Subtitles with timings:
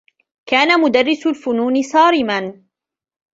[0.45, 2.63] كان مدرّس الفنون صارما.